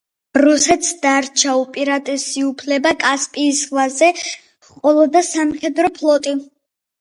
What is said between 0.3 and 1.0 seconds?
რუსეთს